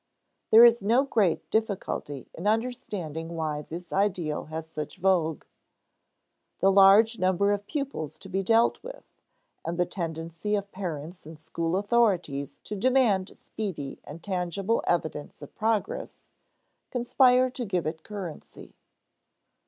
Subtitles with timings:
[0.49, 5.45] There is no great difficulty in understanding why this ideal has such vogue.
[6.57, 9.03] The large number of pupils to be dealt with,
[9.63, 15.53] and the tendency of parents and school authorities to demand speedy and tangible evidence of
[15.53, 16.17] progress,
[16.89, 18.73] conspire to give it currency.